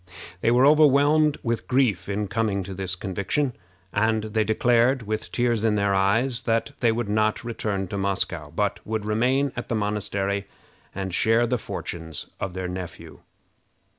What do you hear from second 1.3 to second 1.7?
with